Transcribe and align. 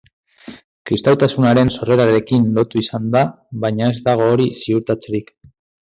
Kristautasunaren 0.89 1.69
sorrerarekin 1.75 2.49
lotu 2.57 2.81
izan 2.85 3.07
da, 3.17 3.23
baina 3.67 3.91
ez 3.95 3.99
dago 4.09 4.31
hori 4.33 4.49
ziurtatzerik. 4.63 5.35